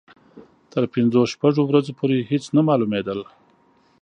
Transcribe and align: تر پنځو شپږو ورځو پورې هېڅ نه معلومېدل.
تر 0.71 0.83
پنځو 0.93 1.21
شپږو 1.33 1.63
ورځو 1.67 1.91
پورې 1.99 2.27
هېڅ 2.29 2.43
نه 2.55 2.61
معلومېدل. 2.67 3.19